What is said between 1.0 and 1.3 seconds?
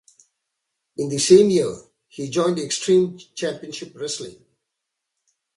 the